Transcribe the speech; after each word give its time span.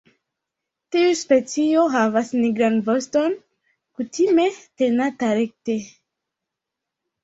Tiu 0.95 1.11
specio 1.19 1.83
havas 1.97 2.33
nigran 2.41 2.81
voston 2.89 3.37
kutime 3.47 4.51
tenata 4.67 5.35
rekte. 5.45 5.83